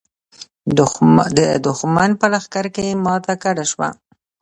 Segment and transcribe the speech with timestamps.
[1.37, 3.89] د دښمن په لښکر کې ماته ګډه شوه.